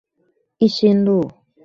[0.57, 1.29] 一心路